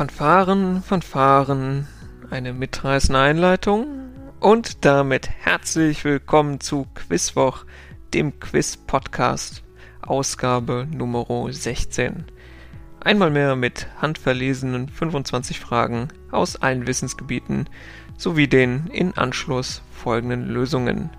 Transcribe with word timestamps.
Fanfaren, 0.00 0.82
Fanfaren, 0.82 1.86
eine 2.30 2.54
mitreißende 2.54 3.20
Einleitung 3.20 3.86
und 4.40 4.86
damit 4.86 5.28
herzlich 5.28 6.06
willkommen 6.06 6.58
zu 6.58 6.86
Quizwoch, 6.94 7.66
dem 8.14 8.40
Quiz-Podcast, 8.40 9.62
Ausgabe 10.00 10.86
Nummer 10.90 11.26
16. 11.50 12.24
Einmal 13.00 13.28
mehr 13.30 13.56
mit 13.56 13.88
handverlesenen 14.00 14.88
25 14.88 15.60
Fragen 15.60 16.08
aus 16.30 16.56
allen 16.56 16.86
Wissensgebieten 16.86 17.68
sowie 18.16 18.48
den 18.48 18.86
in 18.86 19.18
Anschluss 19.18 19.82
folgenden 19.92 20.48
Lösungen. 20.48 21.10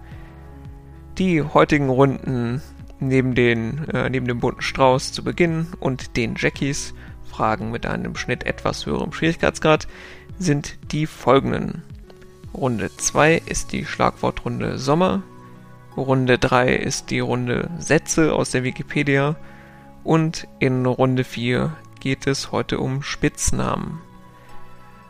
Die 1.20 1.44
heutigen 1.44 1.90
Runden 1.90 2.64
neben, 3.00 3.36
den, 3.36 3.88
äh, 3.90 4.10
neben 4.10 4.28
dem 4.28 4.40
bunten 4.40 4.64
Strauß 4.64 5.12
zu 5.12 5.24
Beginn 5.24 5.68
und 5.80 6.18
den 6.18 6.34
Jackies 6.36 6.96
Fragen 7.32 7.72
mit 7.72 7.86
einem 7.86 8.16
Schnitt 8.16 8.46
etwas 8.46 8.86
höherem 8.86 9.14
Schwierigkeitsgrad 9.14 9.88
sind 10.38 10.78
die 10.92 11.08
folgenden. 11.08 11.82
Runde 12.54 12.96
2 12.96 13.42
ist 13.46 13.72
die 13.72 13.86
Schlagwortrunde 13.86 14.78
Sommer. 14.78 15.24
Runde 15.96 16.38
3 16.38 16.76
ist 16.76 17.10
die 17.10 17.22
Runde 17.22 17.70
Sätze 17.80 18.34
aus 18.34 18.52
der 18.52 18.64
Wikipedia. 18.64 19.38
Und 20.04 20.48
in 20.60 20.86
Runde 20.86 21.24
4 21.24 21.74
geht 22.02 22.28
es 22.28 22.52
heute 22.52 22.80
um 22.80 23.04
Spitznamen. 23.04 24.02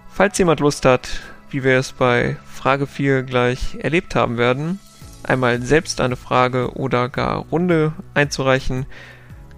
Falls 0.10 0.38
jemand 0.38 0.60
Lust 0.60 0.86
hat, 0.86 1.10
wie 1.50 1.64
wir 1.64 1.78
es 1.78 1.94
bei 1.94 2.38
Frage 2.46 2.86
4 2.86 3.24
gleich 3.24 3.78
erlebt 3.80 4.14
haben 4.14 4.38
werden, 4.38 4.80
einmal 5.24 5.62
selbst 5.62 6.02
eine 6.02 6.16
Frage 6.16 6.76
oder 6.76 7.10
gar 7.10 7.38
Runde 7.38 7.94
einzureichen, 8.14 8.86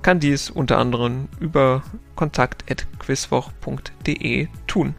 kann 0.03 0.19
dies 0.19 0.51
unter 0.51 0.77
anderem 0.77 1.29
über 1.39 1.81
kontakt.quizwoch.de 2.15 4.47
tun. 4.67 4.93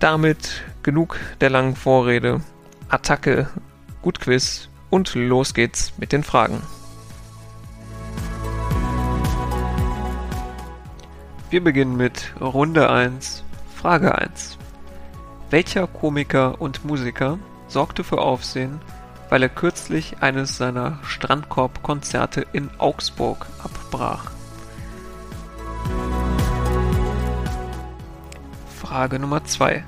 Damit 0.00 0.64
genug 0.82 1.20
der 1.40 1.48
langen 1.50 1.76
Vorrede. 1.76 2.40
Attacke, 2.88 3.48
gut 4.02 4.18
Quiz 4.20 4.68
und 4.90 5.14
los 5.14 5.54
geht's 5.54 5.92
mit 5.96 6.10
den 6.12 6.24
Fragen. 6.24 6.60
Wir 11.48 11.62
beginnen 11.62 11.96
mit 11.96 12.34
Runde 12.40 12.90
1, 12.90 13.44
Frage 13.74 14.18
1. 14.18 14.58
Welcher 15.50 15.86
Komiker 15.86 16.60
und 16.60 16.84
Musiker 16.84 17.38
sorgte 17.68 18.02
für 18.04 18.18
Aufsehen 18.18 18.80
weil 19.32 19.44
er 19.44 19.48
kürzlich 19.48 20.16
eines 20.20 20.58
seiner 20.58 20.98
Strandkorb-Konzerte 21.04 22.44
in 22.52 22.68
Augsburg 22.76 23.46
abbrach. 23.64 24.30
Frage 28.78 29.18
Nummer 29.18 29.42
2. 29.42 29.86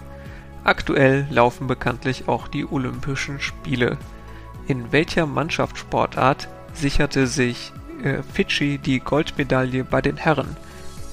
Aktuell 0.65 1.27
laufen 1.29 1.67
bekanntlich 1.67 2.27
auch 2.27 2.49
die 2.49 2.65
Olympischen 2.65 3.39
Spiele. 3.39 3.99
In 4.67 4.93
welcher 4.93 5.27
Mannschaftssportart 5.27 6.49
sicherte 6.73 7.27
sich 7.27 7.75
äh, 8.03 8.23
Fidschi 8.23 8.79
die 8.79 9.01
Goldmedaille 9.01 9.85
bei 9.85 10.01
den 10.01 10.17
Herren? 10.17 10.57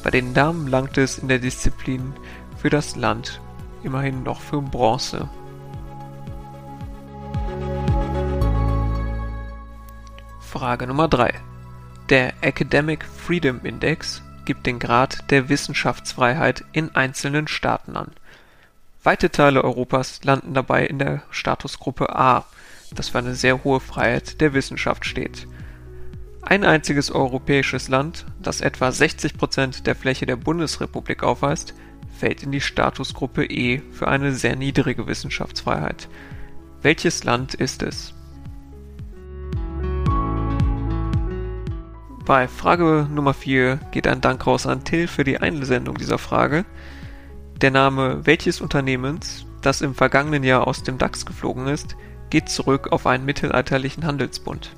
Bei 0.06 0.10
den 0.10 0.34
Damen 0.34 0.68
langte 0.68 1.02
es 1.02 1.18
in 1.18 1.28
der 1.28 1.40
Disziplin 1.40 2.14
für 2.56 2.70
das 2.70 2.96
Land 2.96 3.42
immerhin 3.84 4.24
noch 4.24 4.40
für 4.40 4.62
Bronze. 4.62 5.28
Frage 10.62 10.86
Nummer 10.86 11.08
3. 11.08 11.34
Der 12.10 12.34
Academic 12.42 13.04
Freedom 13.04 13.62
Index 13.64 14.22
gibt 14.46 14.68
den 14.68 14.78
Grad 14.78 15.32
der 15.32 15.50
Wissenschaftsfreiheit 15.50 16.64
in 16.72 16.94
einzelnen 16.94 17.48
Staaten 17.48 17.98
an. 17.98 18.12
Weite 19.04 19.32
Teile 19.32 19.64
Europas 19.64 20.24
landen 20.24 20.54
dabei 20.54 20.86
in 20.86 21.00
der 21.00 21.24
Statusgruppe 21.32 22.16
A, 22.16 22.46
das 22.94 23.10
für 23.10 23.18
eine 23.18 23.34
sehr 23.34 23.64
hohe 23.64 23.80
Freiheit 23.80 24.40
der 24.40 24.54
Wissenschaft 24.54 25.08
steht. 25.08 25.48
Ein 26.44 26.64
einziges 26.64 27.10
europäisches 27.10 27.88
Land, 27.88 28.28
das 28.40 28.62
etwa 28.62 28.92
60 28.92 29.40
Prozent 29.40 29.88
der 29.88 29.96
Fläche 29.96 30.28
der 30.28 30.36
Bundesrepublik 30.36 31.24
aufweist, 31.24 31.74
fällt 32.20 32.44
in 32.44 32.52
die 32.52 32.62
Statusgruppe 32.62 33.46
E 33.46 33.82
für 33.94 34.08
eine 34.08 34.32
sehr 34.32 34.56
niedrige 34.56 35.08
Wissenschaftsfreiheit. 35.08 36.08
Welches 36.84 37.24
Land 37.24 37.56
ist 37.56 37.82
es? 37.82 38.14
Bei 42.26 42.48
Frage 42.48 43.08
Nummer 43.10 43.34
4 43.34 43.80
geht 43.90 44.06
ein 44.06 44.22
Dank 44.22 44.46
raus 44.46 44.68
an 44.68 44.84
Till 44.84 45.08
für 45.08 45.24
die 45.24 45.40
Einsendung 45.40 45.98
dieser 45.98 46.20
Frage. 46.20 46.66
Der 47.62 47.72
Name 47.72 48.20
welches 48.26 48.62
Unternehmens, 48.62 49.46
das 49.62 49.82
im 49.82 49.96
vergangenen 49.96 50.44
Jahr 50.44 50.68
aus 50.68 50.84
dem 50.84 51.00
DAX 51.00 51.26
geflogen 51.26 51.68
ist, 51.68 51.96
geht 52.30 52.48
zurück 52.48 52.92
auf 52.92 53.08
einen 53.08 53.26
mittelalterlichen 53.26 54.06
Handelsbund. 54.06 54.72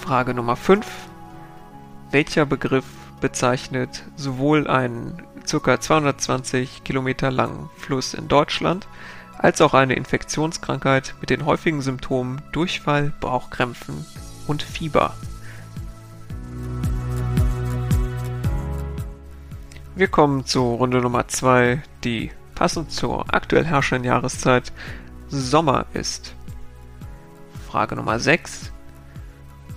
Frage 0.00 0.34
Nummer 0.34 0.56
5. 0.56 0.84
Welcher 2.10 2.46
Begriff 2.46 2.84
bezeichnet 3.20 4.02
sowohl 4.16 4.66
einen 4.66 5.22
ca. 5.48 5.80
220 5.80 6.82
Kilometer 6.82 7.30
langen 7.30 7.70
Fluss 7.76 8.12
in 8.12 8.26
Deutschland 8.26 8.88
als 9.42 9.60
auch 9.60 9.74
eine 9.74 9.94
Infektionskrankheit 9.94 11.16
mit 11.20 11.28
den 11.28 11.44
häufigen 11.44 11.82
Symptomen 11.82 12.40
Durchfall, 12.52 13.12
Bauchkrämpfen 13.20 14.06
und 14.46 14.62
Fieber. 14.62 15.14
Wir 19.96 20.06
kommen 20.08 20.46
zur 20.46 20.76
Runde 20.76 21.02
Nummer 21.02 21.28
2, 21.28 21.82
die 22.04 22.30
passend 22.54 22.92
zur 22.92 23.34
aktuell 23.34 23.64
herrschenden 23.64 24.04
Jahreszeit 24.04 24.72
Sommer 25.28 25.86
ist. 25.92 26.34
Frage 27.68 27.96
Nummer 27.96 28.18
6. 28.20 28.72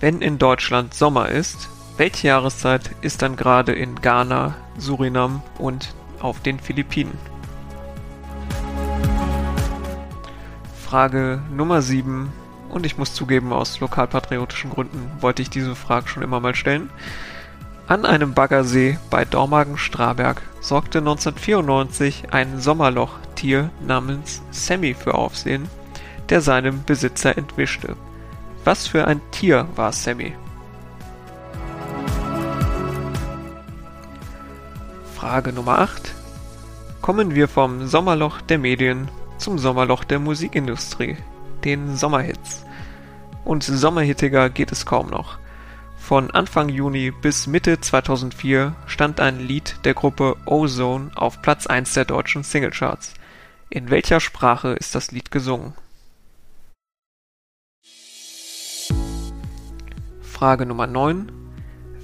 Wenn 0.00 0.22
in 0.22 0.38
Deutschland 0.38 0.94
Sommer 0.94 1.28
ist, 1.28 1.68
welche 1.96 2.28
Jahreszeit 2.28 2.90
ist 3.00 3.22
dann 3.22 3.36
gerade 3.36 3.72
in 3.72 3.96
Ghana, 3.96 4.54
Surinam 4.78 5.42
und 5.58 5.94
auf 6.20 6.40
den 6.40 6.60
Philippinen? 6.60 7.35
Frage 10.86 11.42
Nummer 11.50 11.82
7. 11.82 12.32
Und 12.68 12.86
ich 12.86 12.96
muss 12.96 13.12
zugeben, 13.12 13.52
aus 13.52 13.80
lokalpatriotischen 13.80 14.70
Gründen 14.70 15.10
wollte 15.20 15.42
ich 15.42 15.50
diese 15.50 15.74
Frage 15.74 16.06
schon 16.06 16.22
immer 16.22 16.38
mal 16.38 16.54
stellen. 16.54 16.90
An 17.88 18.06
einem 18.06 18.34
Baggersee 18.34 18.96
bei 19.10 19.24
Dormagen-Straberg 19.24 20.42
sorgte 20.60 20.98
1994 20.98 22.32
ein 22.32 22.60
Sommerlochtier 22.60 23.70
namens 23.84 24.42
Sammy 24.52 24.94
für 24.94 25.14
Aufsehen, 25.14 25.68
der 26.28 26.40
seinem 26.40 26.84
Besitzer 26.84 27.36
entwischte. 27.36 27.96
Was 28.62 28.86
für 28.86 29.08
ein 29.08 29.20
Tier 29.32 29.66
war 29.74 29.90
Sammy? 29.90 30.36
Frage 35.16 35.52
Nummer 35.52 35.80
8. 35.80 36.14
Kommen 37.02 37.34
wir 37.34 37.48
vom 37.48 37.88
Sommerloch 37.88 38.40
der 38.40 38.58
Medien 38.58 39.08
zum 39.38 39.58
Sommerloch 39.58 40.04
der 40.04 40.18
Musikindustrie, 40.18 41.16
den 41.64 41.96
Sommerhits. 41.96 42.64
Und 43.44 43.62
sommerhittiger 43.62 44.50
geht 44.50 44.72
es 44.72 44.86
kaum 44.86 45.08
noch. 45.08 45.38
Von 45.96 46.30
Anfang 46.30 46.68
Juni 46.68 47.10
bis 47.10 47.46
Mitte 47.46 47.80
2004 47.80 48.76
stand 48.86 49.18
ein 49.18 49.40
Lied 49.40 49.80
der 49.84 49.94
Gruppe 49.94 50.36
Ozone 50.46 51.10
auf 51.16 51.42
Platz 51.42 51.66
1 51.66 51.94
der 51.94 52.04
deutschen 52.04 52.44
Singlecharts. 52.44 53.14
In 53.70 53.90
welcher 53.90 54.20
Sprache 54.20 54.68
ist 54.74 54.94
das 54.94 55.10
Lied 55.10 55.30
gesungen? 55.32 55.74
Frage 60.22 60.66
Nummer 60.66 60.86
9. 60.86 61.32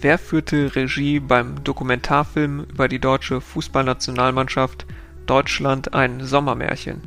Wer 0.00 0.18
führte 0.18 0.74
Regie 0.74 1.20
beim 1.20 1.62
Dokumentarfilm 1.62 2.64
über 2.64 2.88
die 2.88 2.98
deutsche 2.98 3.40
Fußballnationalmannschaft 3.40 4.86
Deutschland 5.26 5.94
ein 5.94 6.24
Sommermärchen? 6.26 7.02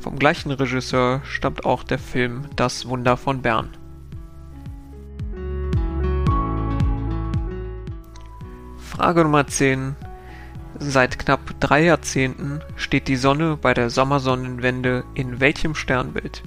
Vom 0.00 0.18
gleichen 0.18 0.50
Regisseur 0.52 1.22
stammt 1.24 1.64
auch 1.64 1.82
der 1.82 1.98
Film 1.98 2.44
Das 2.54 2.86
Wunder 2.88 3.16
von 3.16 3.42
Bern. 3.42 3.70
Frage 8.78 9.22
Nummer 9.22 9.46
10. 9.46 9.96
Seit 10.78 11.18
knapp 11.18 11.58
drei 11.60 11.84
Jahrzehnten 11.84 12.60
steht 12.76 13.08
die 13.08 13.16
Sonne 13.16 13.56
bei 13.56 13.74
der 13.74 13.90
Sommersonnenwende 13.90 15.04
in 15.14 15.40
welchem 15.40 15.74
Sternbild? 15.74 16.42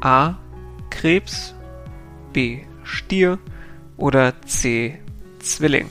A. 0.00 0.36
Krebs, 0.90 1.54
B. 2.32 2.64
Stier 2.84 3.38
oder 3.96 4.40
C. 4.42 4.98
Zwilling? 5.38 5.88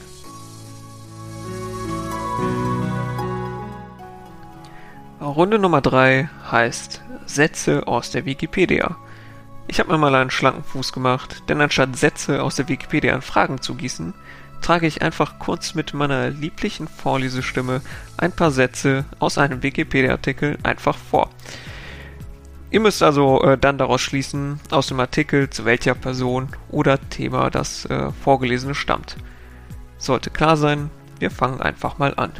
Runde 5.31 5.60
Nummer 5.60 5.80
3 5.80 6.30
heißt 6.51 7.01
Sätze 7.25 7.88
aus 7.88 8.12
der 8.12 8.25
Wikipedia. 8.25 8.98
Ich 9.68 9.80
habe 9.80 9.89
mir 9.89 9.98
mal 9.98 10.13
einen 10.13 10.30
schlanken 10.30 10.63
Fuß 10.66 10.92
gemacht, 10.92 11.44
denn 11.48 11.62
anstatt 11.62 11.95
Sätze 11.95 12.44
aus 12.44 12.57
der 12.57 12.68
Wikipedia 12.68 13.13
an 13.13 13.22
Fragen 13.22 13.62
zu 13.62 13.75
gießen, 13.75 14.13
trage 14.60 14.88
ich 14.88 15.01
einfach 15.01 15.39
kurz 15.39 15.74
mit 15.74 15.94
meiner 15.94 16.30
lieblichen 16.30 16.89
Vorlesestimme 16.89 17.81
ein 18.18 18.33
paar 18.33 18.51
Sätze 18.51 19.06
aus 19.19 19.38
einem 19.38 19.63
Wikipedia-Artikel 19.63 20.57
einfach 20.63 20.98
vor. 20.98 21.30
Ihr 22.69 22.81
müsst 22.81 23.01
also 23.01 23.42
äh, 23.44 23.57
dann 23.57 23.77
daraus 23.77 24.01
schließen, 24.01 24.60
aus 24.69 24.88
dem 24.88 25.00
Artikel 25.00 25.50
zu 25.50 25.63
welcher 25.63 25.95
Person 25.95 26.50
oder 26.69 27.00
Thema 27.10 27.50
das 27.50 27.86
äh, 27.86 28.12
Vorgelesene 28.12 28.75
stammt. 28.75 29.16
Sollte 29.98 30.30
klar 30.30 30.57
sein, 30.57 30.89
wir 31.19 31.31
fangen 31.31 31.62
einfach 31.62 32.00
mal 32.00 32.13
an. 32.18 32.34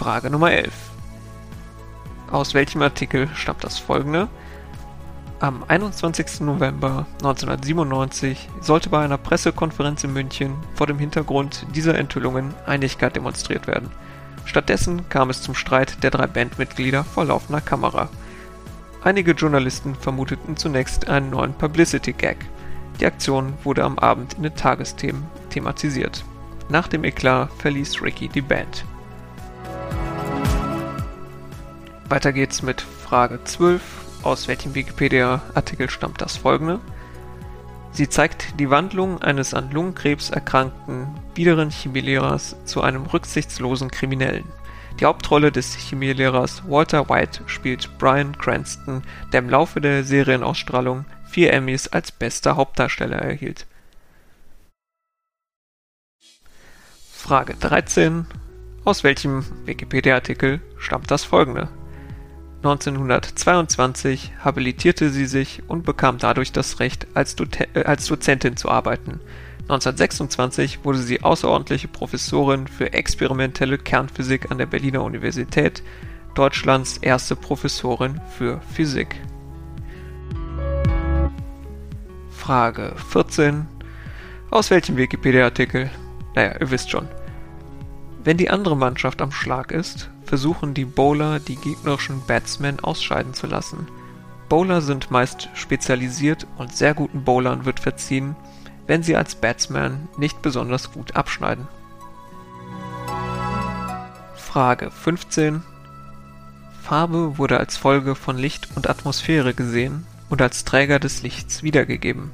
Frage 0.00 0.30
Nummer 0.30 0.50
11. 0.50 0.72
Aus 2.30 2.54
welchem 2.54 2.80
Artikel 2.80 3.28
stammt 3.34 3.64
das 3.64 3.78
folgende? 3.78 4.28
Am 5.40 5.62
21. 5.68 6.40
November 6.40 7.04
1997 7.18 8.48
sollte 8.62 8.88
bei 8.88 9.04
einer 9.04 9.18
Pressekonferenz 9.18 10.02
in 10.02 10.14
München 10.14 10.54
vor 10.74 10.86
dem 10.86 10.98
Hintergrund 10.98 11.66
dieser 11.74 11.98
Enthüllungen 11.98 12.54
Einigkeit 12.64 13.14
demonstriert 13.14 13.66
werden. 13.66 13.90
Stattdessen 14.46 15.06
kam 15.10 15.28
es 15.28 15.42
zum 15.42 15.54
Streit 15.54 16.02
der 16.02 16.10
drei 16.10 16.26
Bandmitglieder 16.26 17.04
vor 17.04 17.26
laufender 17.26 17.60
Kamera. 17.60 18.08
Einige 19.04 19.32
Journalisten 19.32 19.94
vermuteten 19.94 20.56
zunächst 20.56 21.10
einen 21.10 21.28
neuen 21.28 21.52
Publicity-Gag. 21.52 22.38
Die 23.00 23.06
Aktion 23.06 23.52
wurde 23.64 23.84
am 23.84 23.98
Abend 23.98 24.32
in 24.32 24.44
den 24.44 24.54
Tagesthemen 24.54 25.24
thematisiert. 25.50 26.24
Nach 26.70 26.88
dem 26.88 27.04
Eklat 27.04 27.50
verließ 27.58 28.00
Ricky 28.00 28.28
die 28.28 28.40
Band. 28.40 28.86
Weiter 32.10 32.32
geht's 32.32 32.62
mit 32.62 32.80
Frage 32.80 33.44
12 33.44 33.80
aus 34.24 34.48
welchem 34.48 34.74
Wikipedia-Artikel 34.74 35.88
stammt 35.88 36.20
das 36.20 36.36
folgende? 36.36 36.80
Sie 37.92 38.08
zeigt 38.08 38.58
die 38.58 38.68
Wandlung 38.68 39.22
eines 39.22 39.54
an 39.54 39.70
Lungenkrebs 39.70 40.30
erkrankten 40.30 41.06
biederen 41.34 41.70
Chemielehrers 41.70 42.56
zu 42.64 42.82
einem 42.82 43.06
rücksichtslosen 43.06 43.92
Kriminellen. 43.92 44.44
Die 44.98 45.04
Hauptrolle 45.04 45.52
des 45.52 45.76
Chemielehrers 45.76 46.64
Walter 46.66 47.08
White 47.08 47.44
spielt 47.46 47.96
Bryan 47.98 48.36
Cranston, 48.36 49.02
der 49.32 49.38
im 49.38 49.48
Laufe 49.48 49.80
der 49.80 50.02
Serienausstrahlung 50.02 51.04
vier 51.30 51.52
Emmys 51.52 51.86
als 51.86 52.10
bester 52.10 52.56
Hauptdarsteller 52.56 53.18
erhielt. 53.18 53.68
Frage 57.12 57.54
13. 57.54 58.26
Aus 58.84 59.04
welchem 59.04 59.44
Wikipedia-Artikel 59.64 60.60
stammt 60.76 61.12
das 61.12 61.22
folgende? 61.22 61.68
1922 62.62 64.32
habilitierte 64.44 65.08
sie 65.08 65.24
sich 65.24 65.62
und 65.66 65.84
bekam 65.84 66.18
dadurch 66.18 66.52
das 66.52 66.78
Recht, 66.78 67.06
als, 67.14 67.34
äh, 67.34 67.96
Dozentin 68.06 68.56
zu 68.56 68.68
arbeiten. 68.68 69.20
1926 69.62 70.84
wurde 70.84 70.98
sie 70.98 71.22
außerordentliche 71.22 71.88
Professorin 71.88 72.66
für 72.66 72.92
experimentelle 72.92 73.78
Kernphysik 73.78 74.50
an 74.50 74.58
der 74.58 74.66
Berliner 74.66 75.02
Universität, 75.02 75.82
Deutschlands 76.34 76.98
erste 76.98 77.34
Professorin 77.34 78.20
für 78.36 78.60
Physik. 78.74 79.16
Frage 82.30 82.94
14. 83.10 83.66
Aus 84.50 84.70
welchem 84.70 84.96
Wikipedia-Artikel? 84.96 85.88
Naja, 86.34 86.56
ihr 86.60 86.70
wisst 86.70 86.90
schon. 86.90 87.08
Wenn 88.22 88.36
die 88.36 88.50
andere 88.50 88.76
Mannschaft 88.76 89.22
am 89.22 89.32
Schlag 89.32 89.72
ist, 89.72 90.10
versuchen 90.24 90.74
die 90.74 90.84
Bowler 90.84 91.40
die 91.40 91.56
gegnerischen 91.56 92.24
Batsmen 92.26 92.78
ausscheiden 92.80 93.32
zu 93.32 93.46
lassen. 93.46 93.88
Bowler 94.50 94.82
sind 94.82 95.10
meist 95.10 95.48
spezialisiert 95.54 96.46
und 96.58 96.74
sehr 96.74 96.92
guten 96.92 97.24
Bowlern 97.24 97.64
wird 97.64 97.80
verziehen, 97.80 98.36
wenn 98.86 99.02
sie 99.02 99.16
als 99.16 99.36
Batsman 99.36 100.08
nicht 100.18 100.42
besonders 100.42 100.92
gut 100.92 101.16
abschneiden. 101.16 101.66
Frage 104.34 104.90
15 104.90 105.62
Farbe 106.82 107.38
wurde 107.38 107.58
als 107.58 107.76
Folge 107.76 108.16
von 108.16 108.36
Licht 108.36 108.68
und 108.74 108.90
Atmosphäre 108.90 109.54
gesehen 109.54 110.06
und 110.28 110.42
als 110.42 110.64
Träger 110.64 110.98
des 110.98 111.22
Lichts 111.22 111.62
wiedergegeben. 111.62 112.32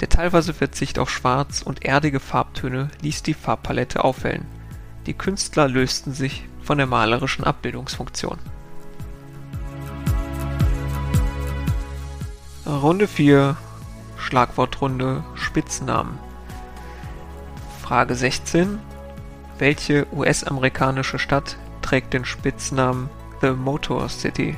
Der 0.00 0.08
teilweise 0.08 0.54
Verzicht 0.54 0.98
auf 0.98 1.10
Schwarz 1.10 1.62
und 1.62 1.84
erdige 1.84 2.20
Farbtöne 2.20 2.90
ließ 3.00 3.22
die 3.22 3.34
Farbpalette 3.34 4.04
auffällen. 4.04 4.59
Die 5.06 5.14
Künstler 5.14 5.68
lösten 5.68 6.12
sich 6.12 6.44
von 6.62 6.78
der 6.78 6.86
malerischen 6.86 7.44
Abbildungsfunktion. 7.44 8.38
Runde 12.66 13.08
4 13.08 13.56
Schlagwortrunde 14.16 15.24
Spitznamen 15.34 16.18
Frage 17.82 18.14
16 18.14 18.78
Welche 19.58 20.06
US-amerikanische 20.12 21.18
Stadt 21.18 21.56
trägt 21.82 22.12
den 22.12 22.24
Spitznamen 22.24 23.10
The 23.40 23.50
Motor 23.50 24.08
City? 24.08 24.56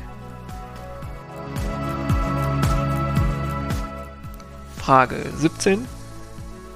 Frage 4.76 5.24
17 5.36 5.88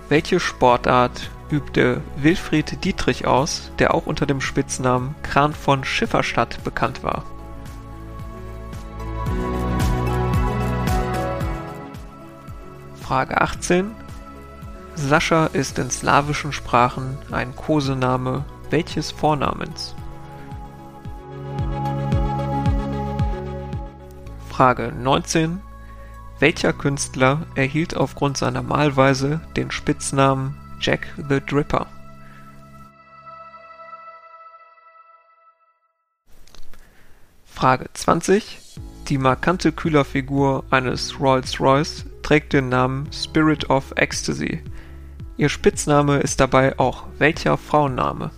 Welche 0.08 0.40
Sportart 0.40 1.28
übte 1.50 2.00
Wilfried 2.16 2.84
Dietrich 2.84 3.26
aus, 3.26 3.70
der 3.78 3.94
auch 3.94 4.06
unter 4.06 4.26
dem 4.26 4.40
Spitznamen 4.40 5.14
Kran 5.22 5.52
von 5.52 5.84
Schifferstadt 5.84 6.62
bekannt 6.64 7.02
war. 7.02 7.24
Frage 13.00 13.40
18. 13.40 13.92
Sascha 14.96 15.46
ist 15.46 15.78
in 15.78 15.90
slawischen 15.90 16.52
Sprachen 16.52 17.18
ein 17.30 17.54
Kosename 17.54 18.44
welches 18.70 19.12
Vornamens? 19.12 19.94
Frage 24.48 24.90
19. 24.90 25.60
Welcher 26.40 26.72
Künstler 26.72 27.46
erhielt 27.54 27.96
aufgrund 27.96 28.36
seiner 28.36 28.62
Malweise 28.62 29.40
den 29.56 29.70
Spitznamen 29.70 30.56
Jack 30.80 31.08
the 31.28 31.40
Dripper. 31.40 31.86
Frage 37.44 37.86
20. 37.94 38.58
Die 39.08 39.18
markante 39.18 39.72
Kühlerfigur 39.72 40.64
eines 40.70 41.18
Rolls-Royce 41.18 42.04
trägt 42.22 42.52
den 42.52 42.68
Namen 42.68 43.08
Spirit 43.12 43.70
of 43.70 43.92
Ecstasy. 43.96 44.62
Ihr 45.38 45.48
Spitzname 45.48 46.18
ist 46.18 46.40
dabei 46.40 46.78
auch 46.78 47.04
welcher 47.18 47.56
Frauenname? 47.56 48.30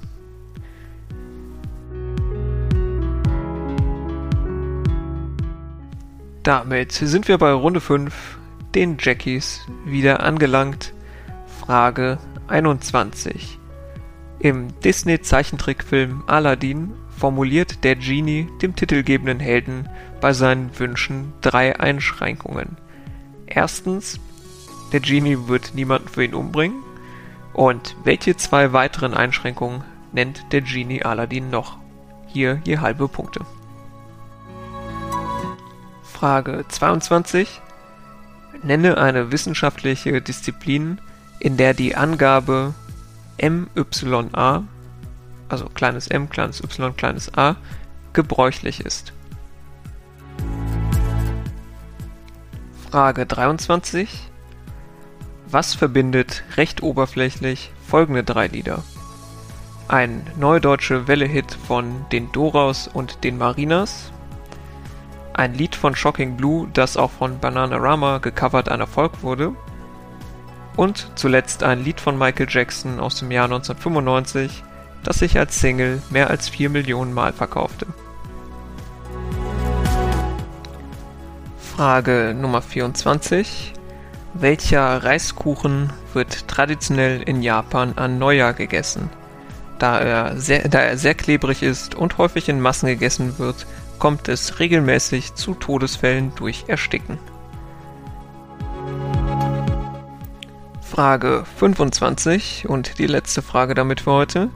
Damit 6.42 6.92
sind 6.92 7.28
wir 7.28 7.38
bei 7.38 7.52
Runde 7.52 7.80
5, 7.80 8.38
den 8.74 8.96
Jackies, 8.98 9.60
wieder 9.84 10.22
angelangt. 10.22 10.92
Frage 11.60 12.18
21. 12.48 13.58
Im 14.40 14.68
Disney-Zeichentrickfilm 14.80 16.24
Aladdin 16.26 16.92
formuliert 17.16 17.82
der 17.84 17.96
Genie 17.96 18.48
dem 18.62 18.76
titelgebenden 18.76 19.40
Helden 19.40 19.88
bei 20.20 20.32
seinen 20.32 20.78
Wünschen 20.78 21.32
drei 21.40 21.78
Einschränkungen. 21.78 22.76
Erstens, 23.46 24.20
der 24.92 25.00
Genie 25.00 25.48
wird 25.48 25.74
niemanden 25.74 26.08
für 26.08 26.24
ihn 26.24 26.34
umbringen. 26.34 26.82
Und 27.52 27.96
welche 28.04 28.36
zwei 28.36 28.72
weiteren 28.72 29.14
Einschränkungen 29.14 29.82
nennt 30.12 30.52
der 30.52 30.60
Genie 30.60 31.02
Aladdin 31.02 31.50
noch? 31.50 31.78
Hier 32.26 32.60
je 32.64 32.78
halbe 32.78 33.08
Punkte. 33.08 33.40
Frage 36.02 36.64
22. 36.68 37.60
Nenne 38.62 38.98
eine 38.98 39.32
wissenschaftliche 39.32 40.20
Disziplin, 40.20 41.00
in 41.40 41.56
der 41.56 41.74
die 41.74 41.96
Angabe 41.96 42.74
MYA, 43.40 44.64
also 45.48 45.66
kleines 45.74 46.08
m, 46.08 46.28
kleines 46.28 46.62
y, 46.62 46.96
kleines 46.96 47.32
a, 47.36 47.56
gebräuchlich 48.12 48.80
ist. 48.80 49.12
Frage 52.90 53.26
23. 53.26 54.30
Was 55.50 55.74
verbindet 55.74 56.44
recht 56.56 56.82
oberflächlich 56.82 57.70
folgende 57.86 58.24
drei 58.24 58.48
Lieder? 58.48 58.82
Ein 59.88 60.26
neudeutsche 60.36 61.08
Welle-Hit 61.08 61.56
von 61.66 62.04
den 62.12 62.30
Doraus 62.32 62.88
und 62.88 63.24
den 63.24 63.38
Marinas, 63.38 64.12
ein 65.32 65.54
Lied 65.54 65.76
von 65.76 65.94
Shocking 65.94 66.36
Blue, 66.36 66.68
das 66.72 66.96
auch 66.96 67.12
von 67.12 67.38
Bananarama 67.38 68.18
gecovert 68.18 68.68
ein 68.68 68.80
Erfolg 68.80 69.22
wurde, 69.22 69.54
und 70.78 71.10
zuletzt 71.16 71.64
ein 71.64 71.82
Lied 71.82 72.00
von 72.00 72.16
Michael 72.16 72.46
Jackson 72.48 73.00
aus 73.00 73.18
dem 73.18 73.32
Jahr 73.32 73.46
1995, 73.46 74.62
das 75.02 75.18
sich 75.18 75.36
als 75.36 75.58
Single 75.58 76.00
mehr 76.08 76.30
als 76.30 76.48
4 76.48 76.70
Millionen 76.70 77.12
Mal 77.12 77.32
verkaufte. 77.32 77.86
Frage 81.58 82.32
Nummer 82.40 82.62
24. 82.62 83.74
Welcher 84.34 85.02
Reiskuchen 85.02 85.92
wird 86.14 86.46
traditionell 86.46 87.22
in 87.22 87.42
Japan 87.42 87.94
an 87.96 88.20
Neujahr 88.20 88.52
gegessen? 88.52 89.10
Da 89.80 89.98
er, 89.98 90.36
sehr, 90.38 90.68
da 90.68 90.78
er 90.78 90.96
sehr 90.96 91.16
klebrig 91.16 91.64
ist 91.64 91.96
und 91.96 92.18
häufig 92.18 92.48
in 92.48 92.60
Massen 92.60 92.86
gegessen 92.86 93.40
wird, 93.40 93.66
kommt 93.98 94.28
es 94.28 94.60
regelmäßig 94.60 95.34
zu 95.34 95.54
Todesfällen 95.54 96.32
durch 96.36 96.66
Ersticken. 96.68 97.18
Frage 100.98 101.44
25 101.58 102.68
und 102.68 102.98
die 102.98 103.06
letzte 103.06 103.40
Frage 103.40 103.74
damit 103.74 104.00
für 104.00 104.10
heute. 104.10 104.50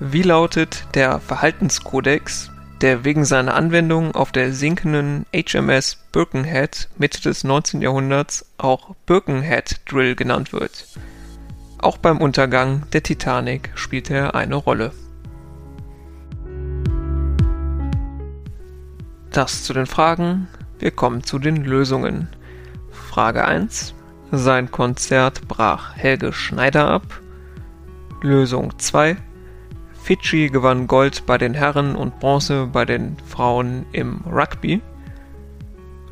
Wie 0.00 0.22
lautet 0.22 0.88
der 0.94 1.20
Verhaltenskodex, 1.20 2.50
der 2.80 3.04
wegen 3.04 3.24
seiner 3.24 3.54
Anwendung 3.54 4.12
auf 4.16 4.32
der 4.32 4.52
sinkenden 4.52 5.24
HMS 5.32 5.98
Birkenhead 6.10 6.88
Mitte 6.98 7.20
des 7.20 7.44
19. 7.44 7.80
Jahrhunderts 7.80 8.44
auch 8.58 8.96
Birkenhead 9.06 9.82
Drill 9.88 10.16
genannt 10.16 10.52
wird? 10.52 10.84
Auch 11.78 11.96
beim 11.96 12.18
Untergang 12.18 12.82
der 12.92 13.04
Titanic 13.04 13.70
spielte 13.76 14.14
er 14.14 14.34
eine 14.34 14.56
Rolle. 14.56 14.90
Das 19.30 19.62
zu 19.62 19.72
den 19.72 19.86
Fragen. 19.86 20.48
Wir 20.80 20.90
kommen 20.90 21.22
zu 21.22 21.38
den 21.38 21.64
Lösungen. 21.64 22.26
Frage 22.90 23.44
1. 23.44 23.94
Sein 24.34 24.70
Konzert 24.70 25.46
brach 25.46 25.94
Helge 25.94 26.32
Schneider 26.32 26.88
ab. 26.88 27.02
Lösung 28.22 28.78
2. 28.78 29.18
Fidschi 30.02 30.48
gewann 30.48 30.86
Gold 30.86 31.26
bei 31.26 31.36
den 31.36 31.52
Herren 31.52 31.94
und 31.94 32.18
Bronze 32.18 32.66
bei 32.72 32.86
den 32.86 33.18
Frauen 33.28 33.84
im 33.92 34.22
Rugby. 34.24 34.80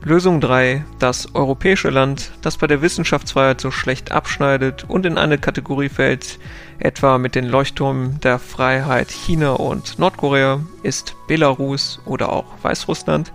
Lösung 0.02 0.42
3. 0.42 0.84
Das 0.98 1.34
europäische 1.34 1.88
Land, 1.88 2.32
das 2.42 2.58
bei 2.58 2.66
der 2.66 2.82
Wissenschaftsfreiheit 2.82 3.58
so 3.62 3.70
schlecht 3.70 4.12
abschneidet 4.12 4.84
und 4.86 5.06
in 5.06 5.16
eine 5.16 5.38
Kategorie 5.38 5.88
fällt, 5.88 6.38
etwa 6.78 7.16
mit 7.16 7.34
den 7.34 7.46
Leuchtturmen 7.46 8.20
der 8.20 8.38
Freiheit 8.38 9.10
China 9.10 9.52
und 9.52 9.98
Nordkorea, 9.98 10.60
ist 10.82 11.16
Belarus 11.26 12.02
oder 12.04 12.30
auch 12.30 12.44
Weißrussland. 12.60 13.32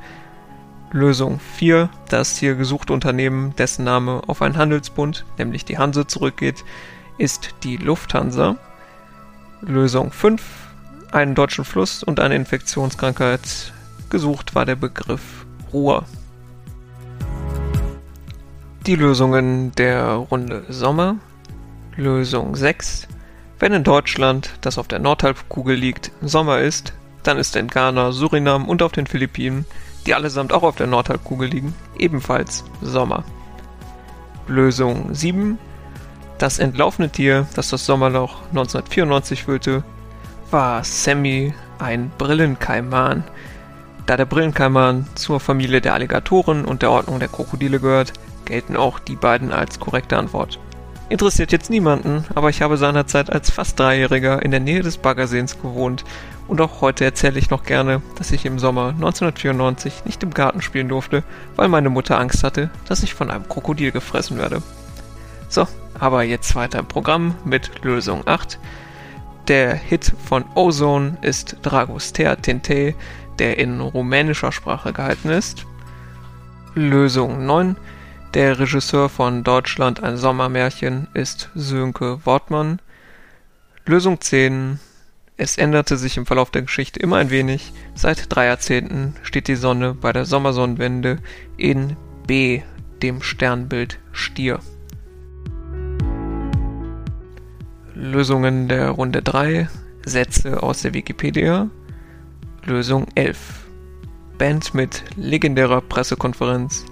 Lösung 0.91 1.39
4. 1.39 1.89
Das 2.09 2.37
hier 2.37 2.55
gesuchte 2.55 2.93
Unternehmen, 2.93 3.55
dessen 3.55 3.83
Name 3.83 4.21
auf 4.27 4.41
einen 4.41 4.57
Handelsbund, 4.57 5.25
nämlich 5.37 5.65
die 5.65 5.77
Hanse, 5.77 6.07
zurückgeht, 6.07 6.63
ist 7.17 7.55
die 7.63 7.77
Lufthansa. 7.77 8.57
Lösung 9.61 10.11
5. 10.11 10.41
Einen 11.11 11.35
deutschen 11.35 11.65
Fluss 11.65 12.03
und 12.03 12.19
eine 12.19 12.35
Infektionskrankheit. 12.35 13.73
Gesucht 14.09 14.55
war 14.55 14.65
der 14.65 14.75
Begriff 14.75 15.45
Ruhr. 15.73 16.05
Die 18.85 18.95
Lösungen 18.95 19.71
der 19.73 20.13
Runde 20.13 20.63
Sommer. 20.69 21.17
Lösung 21.95 22.55
6. 22.55 23.07
Wenn 23.59 23.73
in 23.73 23.83
Deutschland, 23.83 24.51
das 24.61 24.77
auf 24.77 24.87
der 24.87 24.99
Nordhalbkugel 24.99 25.75
liegt, 25.75 26.11
Sommer 26.21 26.59
ist, 26.59 26.93
dann 27.23 27.37
ist 27.37 27.55
in 27.55 27.67
Ghana, 27.67 28.11
Surinam 28.11 28.67
und 28.67 28.83
auf 28.83 28.91
den 28.91 29.07
Philippinen 29.07 29.65
die 30.05 30.13
allesamt 30.13 30.53
auch 30.53 30.63
auf 30.63 30.75
der 30.75 30.87
Nordhalbkugel 30.87 31.49
liegen, 31.49 31.73
ebenfalls 31.97 32.63
Sommer. 32.81 33.23
Lösung 34.47 35.13
7. 35.13 35.57
Das 36.37 36.59
entlaufene 36.59 37.09
Tier, 37.09 37.47
das 37.55 37.69
das 37.69 37.85
Sommerloch 37.85 38.41
1994 38.49 39.43
füllte, 39.43 39.83
war 40.51 40.83
Sammy, 40.83 41.53
ein 41.79 42.11
Brillenkaiman. 42.17 43.23
Da 44.05 44.17
der 44.17 44.25
Brillenkaiman 44.25 45.07
zur 45.15 45.39
Familie 45.39 45.81
der 45.81 45.93
Alligatoren 45.93 46.65
und 46.65 46.81
der 46.81 46.91
Ordnung 46.91 47.19
der 47.19 47.29
Krokodile 47.29 47.79
gehört, 47.79 48.13
gelten 48.45 48.75
auch 48.75 48.99
die 48.99 49.15
beiden 49.15 49.51
als 49.51 49.79
korrekte 49.79 50.17
Antwort. 50.17 50.59
Interessiert 51.07 51.51
jetzt 51.51 51.69
niemanden, 51.69 52.25
aber 52.33 52.49
ich 52.49 52.63
habe 52.63 52.77
seinerzeit 52.77 53.31
als 53.31 53.51
fast 53.51 53.79
Dreijähriger 53.79 54.41
in 54.41 54.49
der 54.49 54.59
Nähe 54.59 54.81
des 54.81 54.97
Baggerseens 54.97 55.61
gewohnt 55.61 56.03
und 56.47 56.59
auch 56.61 56.81
heute 56.81 57.05
erzähle 57.05 57.37
ich 57.37 57.51
noch 57.51 57.63
gerne, 57.63 58.01
dass 58.17 58.31
ich 58.31 58.43
im 58.45 58.57
Sommer 58.57 58.89
1994 58.89 60.05
nicht 60.05 60.23
im 60.23 60.33
Garten 60.33 60.63
spielen 60.63 60.89
durfte, 60.89 61.23
weil 61.55 61.67
meine 61.67 61.89
Mutter 61.89 62.19
Angst 62.19 62.43
hatte, 62.43 62.71
dass 62.87 63.03
ich 63.03 63.13
von 63.13 63.29
einem 63.29 63.47
Krokodil 63.47 63.91
gefressen 63.91 64.39
werde. 64.39 64.63
So, 65.47 65.67
aber 65.99 66.23
jetzt 66.23 66.55
weiter 66.55 66.79
im 66.79 66.87
Programm 66.87 67.35
mit 67.45 67.83
Lösung 67.83 68.23
8. 68.25 68.59
Der 69.47 69.75
Hit 69.75 70.11
von 70.25 70.43
Ozone 70.55 71.17
ist 71.21 71.57
Dragostea 71.61 72.35
Tinte, 72.37 72.95
der 73.37 73.59
in 73.59 73.79
rumänischer 73.79 74.51
Sprache 74.51 74.91
gehalten 74.91 75.29
ist. 75.29 75.65
Lösung 76.73 77.45
9. 77.45 77.75
Der 78.35 78.59
Regisseur 78.59 79.07
von 79.07 79.45
Deutschland 79.45 80.03
ein 80.03 80.17
Sommermärchen 80.17 81.07
ist 81.13 81.49
Sönke 81.55 82.19
Wortmann. 82.25 82.81
Lösung 83.85 84.19
10. 84.19 84.77
Es 85.37 85.57
änderte 85.57 85.95
sich 85.95 86.17
im 86.17 86.25
Verlauf 86.25 86.51
der 86.51 86.63
Geschichte 86.63 86.99
immer 86.99 87.15
ein 87.15 87.29
wenig. 87.29 87.71
Seit 87.93 88.25
drei 88.27 88.47
Jahrzehnten 88.47 89.15
steht 89.23 89.47
die 89.47 89.55
Sonne 89.55 89.93
bei 89.93 90.11
der 90.11 90.25
Sommersonnenwende 90.25 91.19
in 91.55 91.95
B, 92.27 92.61
dem 93.01 93.21
Sternbild 93.21 93.99
Stier. 94.11 94.59
Lösungen 97.93 98.67
der 98.67 98.89
Runde 98.89 99.21
3. 99.21 99.69
Sätze 100.05 100.61
aus 100.61 100.81
der 100.81 100.93
Wikipedia. 100.93 101.69
Lösung 102.65 103.07
11. 103.15 103.65
Band 104.37 104.73
mit 104.73 105.05
legendärer 105.15 105.79
Pressekonferenz 105.79 106.83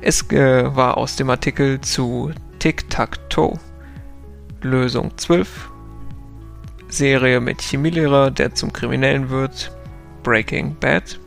es 0.00 0.30
äh, 0.30 0.76
war 0.76 0.96
aus 0.96 1.16
dem 1.16 1.30
Artikel 1.30 1.80
zu 1.80 2.32
Tic-Tac-Toe. 2.58 3.58
Lösung 4.62 5.16
12. 5.16 5.70
Serie 6.88 7.40
mit 7.40 7.60
Chemielehrer, 7.60 8.30
der 8.30 8.54
zum 8.54 8.72
Kriminellen 8.72 9.30
wird. 9.30 9.72
Breaking 10.22 10.76
Bad. 10.78 11.18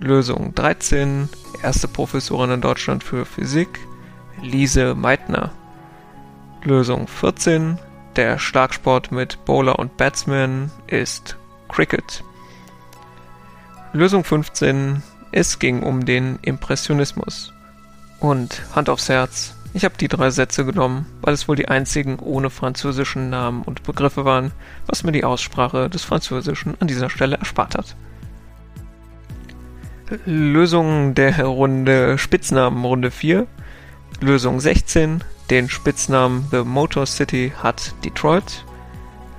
Lösung 0.00 0.54
13. 0.54 1.28
Erste 1.62 1.88
Professorin 1.88 2.50
in 2.50 2.60
Deutschland 2.60 3.04
für 3.04 3.24
Physik. 3.24 3.68
Lise 4.42 4.94
Meitner. 4.94 5.50
Lösung 6.62 7.08
14. 7.08 7.78
Der 8.16 8.38
Schlagsport 8.38 9.12
mit 9.12 9.44
Bowler 9.44 9.78
und 9.78 9.96
Batsman 9.96 10.70
ist 10.86 11.36
Cricket. 11.68 12.24
Lösung 13.92 14.24
15. 14.24 15.02
Es 15.32 15.58
ging 15.58 15.82
um 15.82 16.04
den 16.04 16.38
Impressionismus. 16.42 17.52
Und 18.20 18.62
Hand 18.74 18.88
aufs 18.88 19.08
Herz, 19.08 19.54
ich 19.74 19.84
habe 19.84 19.96
die 19.98 20.08
drei 20.08 20.30
Sätze 20.30 20.64
genommen, 20.64 21.06
weil 21.20 21.34
es 21.34 21.46
wohl 21.46 21.56
die 21.56 21.68
einzigen 21.68 22.18
ohne 22.18 22.50
französischen 22.50 23.30
Namen 23.30 23.62
und 23.62 23.82
Begriffe 23.82 24.24
waren, 24.24 24.52
was 24.86 25.04
mir 25.04 25.12
die 25.12 25.24
Aussprache 25.24 25.90
des 25.90 26.04
Französischen 26.04 26.74
an 26.80 26.88
dieser 26.88 27.10
Stelle 27.10 27.36
erspart 27.36 27.76
hat. 27.76 27.94
Lösung 30.24 31.14
der 31.14 31.44
Runde 31.44 32.16
Spitznamen 32.16 32.82
Runde 32.82 33.10
4. 33.10 33.46
Lösung 34.20 34.58
16. 34.58 35.22
Den 35.50 35.68
Spitznamen 35.68 36.46
The 36.50 36.64
Motor 36.64 37.04
City 37.04 37.52
hat 37.62 37.94
Detroit. 38.04 38.64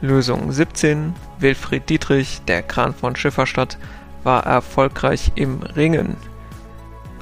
Lösung 0.01 0.51
17. 0.51 1.13
Wilfried 1.39 1.89
Dietrich, 1.89 2.41
der 2.47 2.61
Kran 2.61 2.93
von 2.93 3.15
Schifferstadt, 3.15 3.77
war 4.23 4.45
erfolgreich 4.45 5.31
im 5.35 5.61
Ringen. 5.61 6.15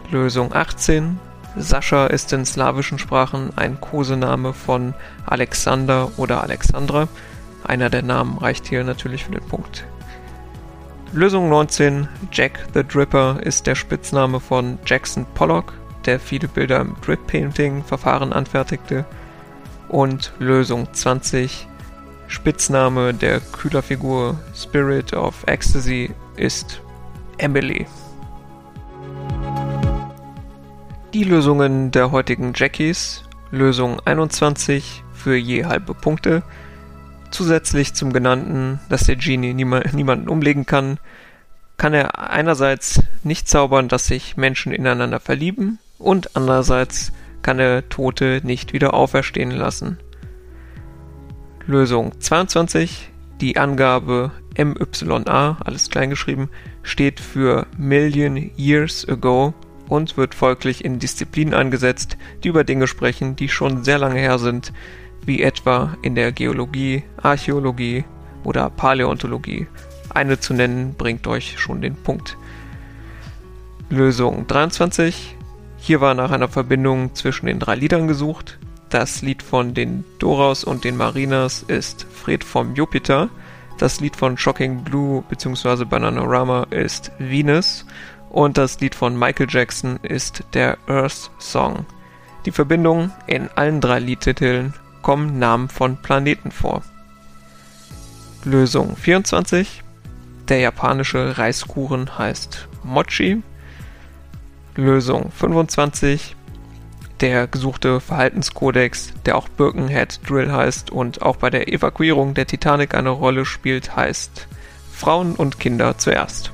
Lösung 0.10 0.54
18. 0.54 1.20
Sascha 1.58 2.08
ist 2.08 2.32
in 2.34 2.46
slawischen 2.46 3.00
Sprachen 3.00 3.52
ein 3.56 3.82
Kosename 3.82 4.54
von 4.54 4.94
Alexander 5.26 6.12
oder 6.18 6.44
Alexandra. 6.44 7.08
Einer 7.64 7.90
der 7.90 8.04
Namen 8.04 8.38
reicht 8.38 8.68
hier 8.68 8.84
natürlich 8.84 9.26
für 9.26 9.32
den 9.32 9.44
Punkt. 9.44 9.86
Lösung 11.14 11.50
19. 11.50 12.08
Jack 12.32 12.60
the 12.74 12.84
Dripper 12.84 13.40
ist 13.42 13.66
der 13.66 13.76
Spitzname 13.76 14.40
von 14.40 14.78
Jackson 14.86 15.26
Pollock, 15.34 15.74
der 16.06 16.20
viele 16.20 16.48
Bilder 16.48 16.82
im 16.82 16.96
Drip 17.04 17.26
Painting 17.28 17.84
Verfahren 17.84 18.34
anfertigte. 18.34 19.06
Und 19.88 20.34
Lösung 20.40 20.94
20. 20.94 21.68
Spitzname 22.28 23.14
der 23.14 23.40
Kühlerfigur 23.40 24.38
Spirit 24.54 25.14
of 25.14 25.44
Ecstasy 25.48 26.12
ist 26.36 26.82
Emily. 27.38 27.86
Die 31.14 31.24
Lösungen 31.24 31.92
der 31.92 32.12
heutigen 32.12 32.54
Jackies. 32.56 33.24
Lösung 33.52 34.00
21 34.06 35.04
für 35.14 35.36
je 35.36 35.66
halbe 35.66 35.94
Punkte. 35.94 36.44
Zusätzlich 37.32 37.94
zum 37.94 38.14
genannten, 38.14 38.80
dass 38.90 39.06
der 39.06 39.16
Genie 39.16 39.54
niemanden 39.54 40.30
umlegen 40.30 40.66
kann, 40.66 41.00
kann 41.78 41.94
er 41.94 42.30
einerseits 42.30 43.02
nicht 43.24 43.48
zaubern, 43.48 43.88
dass 43.88 44.08
sich 44.08 44.38
Menschen 44.38 44.72
ineinander 44.72 45.20
verlieben 45.20 45.80
und 45.98 46.36
andererseits 46.36 47.14
kann 47.42 47.60
er 47.60 47.88
Tote 47.88 48.42
nicht 48.44 48.74
wieder 48.74 48.94
auferstehen 48.94 49.52
lassen. 49.52 49.98
Lösung 51.66 52.20
22. 52.20 53.12
Die 53.40 53.58
Angabe 53.58 54.32
MYA, 54.58 55.58
alles 55.64 55.90
kleingeschrieben, 55.90 56.50
steht 56.88 57.20
für 57.20 57.68
Million 57.78 58.52
Years 58.58 59.08
Ago, 59.08 59.54
und 59.90 60.18
wird 60.18 60.36
folglich 60.36 60.84
in 60.84 61.00
Disziplinen 61.00 61.54
eingesetzt, 61.54 62.18
die 62.44 62.50
über 62.50 62.64
Dinge 62.64 62.88
sprechen, 62.88 63.36
die 63.36 63.50
schon 63.50 63.84
sehr 63.84 63.98
lange 63.98 64.20
her 64.20 64.40
sind, 64.40 64.74
wie 65.26 65.42
etwa 65.42 65.98
in 66.02 66.16
der 66.16 66.32
Geologie, 66.32 67.04
Archäologie 67.22 68.04
oder 68.44 68.70
Paläontologie. 68.70 69.68
Eine 70.10 70.40
zu 70.40 70.54
nennen 70.54 70.96
bringt 70.98 71.28
euch 71.28 71.60
schon 71.60 71.82
den 71.82 71.96
Punkt. 71.96 72.38
Lösung 73.90 74.48
23. 74.48 75.36
Hier 75.78 76.02
war 76.02 76.14
nach 76.14 76.32
einer 76.32 76.48
Verbindung 76.48 77.14
zwischen 77.16 77.46
den 77.46 77.60
drei 77.60 77.76
Liedern 77.76 78.08
gesucht. 78.08 78.58
Das 78.90 79.22
Lied 79.22 79.44
von 79.44 79.74
den 79.74 80.06
Doraus 80.20 80.64
und 80.64 80.84
den 80.84 80.98
Marinas 80.98 81.64
ist 81.68 82.08
Fred 82.12 82.44
vom 82.44 82.76
Jupiter. 82.76 83.30
Das 83.78 84.00
Lied 84.00 84.16
von 84.16 84.38
Shocking 84.38 84.84
Blue 84.84 85.24
bzw. 85.30 85.86
Bananarama 85.86 86.64
ist 86.72 87.12
Venus. 87.20 87.86
Und 88.30 88.58
das 88.58 88.80
Lied 88.80 88.96
von 88.96 89.18
Michael 89.18 89.48
Jackson 89.50 90.00
ist 90.02 90.44
der 90.54 90.78
Earth 90.88 91.32
Song. 91.40 91.86
Die 92.46 92.52
Verbindung 92.52 93.12
in 93.28 93.50
allen 93.50 93.82
drei 93.82 94.00
Liedtiteln 94.00 94.74
kommen 95.02 95.38
Namen 95.38 95.70
von 95.70 95.98
Planeten 95.98 96.52
vor. 96.52 96.82
Lösung 98.46 98.96
24. 98.96 99.84
Der 100.48 100.60
japanische 100.60 101.38
Reiskuchen 101.38 102.18
heißt 102.18 102.68
Mochi. 102.84 103.44
Lösung 104.76 105.32
25. 105.32 106.37
Der 107.22 107.48
gesuchte 107.48 108.00
Verhaltenskodex, 108.00 109.14
der 109.26 109.38
auch 109.38 109.50
Birkenhead 109.50 110.20
Drill 110.28 110.52
heißt 110.52 110.92
und 110.92 111.24
auch 111.24 111.38
bei 111.38 111.50
der 111.50 111.68
Evakuierung 111.68 112.36
der 112.36 112.46
Titanic 112.46 112.94
eine 112.94 113.10
Rolle 113.10 113.44
spielt, 113.46 113.96
heißt 113.96 114.48
Frauen 114.92 115.36
und 115.36 115.60
Kinder 115.60 115.98
zuerst. 115.98 116.52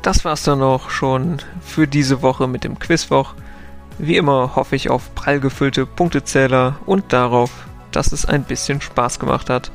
Das 0.00 0.24
war's 0.24 0.44
dann 0.44 0.62
auch 0.62 0.88
schon 0.88 1.42
für 1.60 1.86
diese 1.86 2.22
Woche 2.22 2.48
mit 2.48 2.64
dem 2.64 2.78
Quizwoch. 2.78 3.34
Wie 3.98 4.16
immer 4.16 4.56
hoffe 4.56 4.76
ich 4.76 4.88
auf 4.88 5.14
prall 5.14 5.40
gefüllte 5.40 5.84
Punktezähler 5.84 6.78
und 6.86 7.12
darauf, 7.12 7.50
dass 7.92 8.12
es 8.12 8.24
ein 8.24 8.44
bisschen 8.44 8.80
Spaß 8.80 9.18
gemacht 9.18 9.50
hat. 9.50 9.70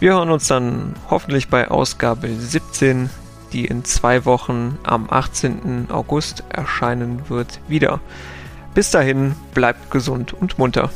Wir 0.00 0.14
hören 0.14 0.30
uns 0.30 0.48
dann 0.48 0.96
hoffentlich 1.08 1.48
bei 1.48 1.70
Ausgabe 1.70 2.28
17 2.28 3.10
die 3.52 3.66
in 3.66 3.84
zwei 3.84 4.24
Wochen 4.24 4.78
am 4.82 5.08
18. 5.10 5.90
August 5.90 6.44
erscheinen 6.48 7.28
wird, 7.28 7.60
wieder. 7.68 8.00
Bis 8.74 8.90
dahin, 8.90 9.34
bleibt 9.54 9.90
gesund 9.90 10.32
und 10.32 10.58
munter. 10.58 10.90